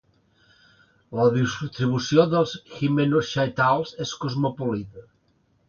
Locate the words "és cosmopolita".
4.07-5.09